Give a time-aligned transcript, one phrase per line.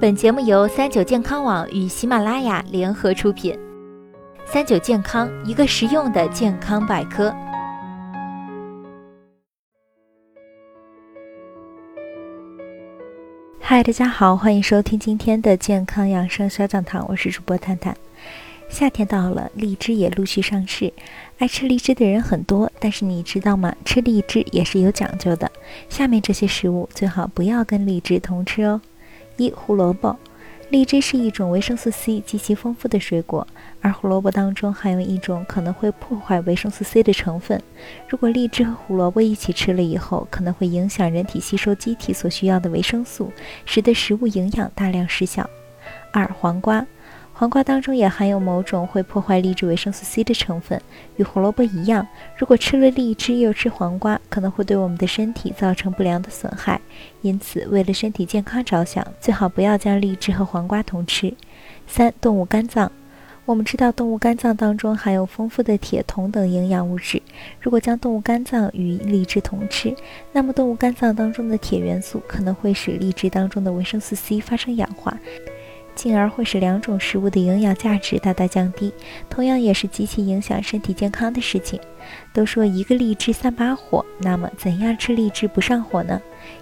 [0.00, 3.58] 本节目由三九健康网与喜马拉雅联合出品。
[4.44, 7.34] 三九健康，一个实用的健康百科。
[13.58, 17.96] 嗨，大家好，欢迎收听今天的健康养生小讲堂，我是主播探探。
[18.68, 20.92] 夏天到了，荔枝也陆续上市。
[21.38, 23.74] 爱吃荔枝的人很多，但是你知道吗？
[23.84, 25.50] 吃荔枝也是有讲究的。
[25.88, 28.80] 下面这些食物最好不要跟荔枝同吃哦。
[29.36, 30.16] 一、胡萝卜。
[30.70, 33.46] 荔枝是一种维生素 C 极其丰富的水果，
[33.80, 37.62] 而胡萝卜当中含有一种可能会破坏维生素 C 的成分。
[38.08, 43.30] 如果荔枝和胡萝卜一起吃了以后，可能会影响人体吸收机体所需要的维生素，
[43.66, 45.48] 使得食物营养大量失效。
[46.12, 46.84] 二、黄瓜。
[47.36, 50.80] 黄瓜当中也含有某种会破坏荔枝维生素 C 的成分，
[51.16, 52.06] 与胡萝卜一样。
[52.38, 56.80] 如果吃了荔枝又吃黄瓜，可能会对我们的身体造成不良的损害。
[57.22, 61.34] 因此，为了身体健康着想，最好不要将荔枝和黄瓜同吃。
[61.88, 62.90] 三、动物肝脏。
[63.46, 67.20] 我们知道，动物肝脏当中含有丰富的铁、铜等营养物质。
[67.60, 69.94] 如果将动物肝脏与荔枝同吃，
[70.32, 75.18] 那么动物肝脏当中的铁元素可能会使荔枝当中的维生素 C 发生氧化。
[75.94, 78.92] 进而会使两种食物的营养价值大大降低，
[79.30, 81.80] 同样也是极其影响身体健康的事情。
[82.32, 86.20] 都说一个荔枝三把火，那么怎样吃荔枝不上火呢？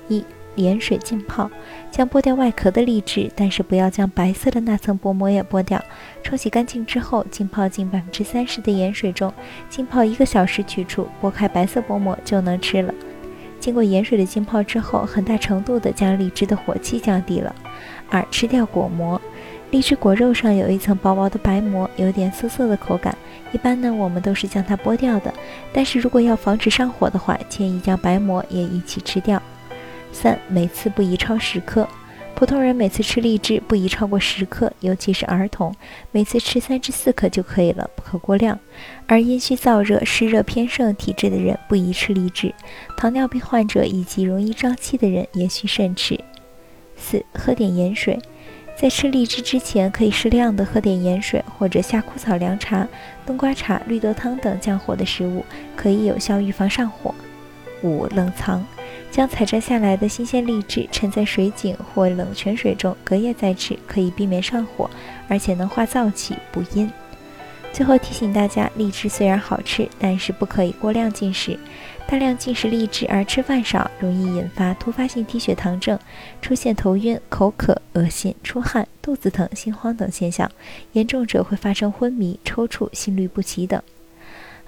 [0.09, 0.25] 一
[0.57, 1.51] 盐水浸泡，
[1.91, 5.83] 将剥掉外壳的荔枝，但是不要将白色的那层薄膜也剥掉。
[6.23, 9.33] 冲洗干净之后，浸泡进百分之三十的盐水中，
[9.71, 12.95] 浸泡一个小时取出，剥开白色薄膜就能吃了。
[13.63, 17.55] 经过盐水的浸泡之后，很大程度的将荔枝的火气降低了。
[18.11, 19.21] 二吃掉果膜，
[19.71, 23.17] 荔枝果肉上有一层薄薄的白膜，有点涩涩的口感。
[23.53, 25.33] 一般呢，我们都是将它剥掉的。
[25.73, 29.41] 但是如果要防止上火的话，建议将白膜也一起吃掉。
[30.11, 31.89] 三每次不宜超十克，
[32.35, 35.73] 普通人每次吃荔枝不宜超过十克，尤其是儿童，
[36.11, 38.59] 每次吃三至四克就可以了，不可过量。
[39.07, 42.53] 而阴虚燥热、湿热偏盛体质的人不宜吃荔枝，
[42.97, 46.19] 糖尿病患者以及容易胀气的人也需慎吃。
[46.97, 48.19] 四、喝点盐水，
[48.77, 52.89] 在吃荔枝之前，可以适量的喝点盐水，或者夏枯草凉茶、
[53.25, 55.45] 冬瓜茶、绿豆汤等降火的食物，
[55.77, 57.15] 可以有效预防上火。
[57.83, 58.65] 五、冷藏，
[59.13, 64.89] 将采摘下来的新鲜荔枝沉在水井或冷泉水中，隔夜再吃，可以避免上火，
[65.29, 66.91] 而且能化燥气、补阴。
[67.75, 71.59] 最后提醒大家，荔枝虽然好吃，但是不可以过量进食。
[72.07, 75.99] 大量进食荔枝而吃饭少，容易引发突发性低血糖症，
[76.41, 80.51] 出现头晕、口渴、恶心、出汗、肚子疼、心慌等现象，
[80.93, 83.81] 严重者会发生昏迷、抽搐、心律不齐等。